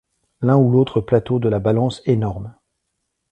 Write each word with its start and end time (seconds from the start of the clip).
L’un 0.41 0.57
ou 0.57 0.71
l’autre 0.71 0.99
plateau 0.99 1.37
de 1.37 1.47
la 1.47 1.59
balance 1.59 2.01
énorme. 2.05 2.55